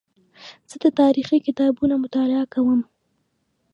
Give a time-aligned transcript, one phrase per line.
[0.69, 2.79] زه د تاریخي کتابونو مطالعه کوم.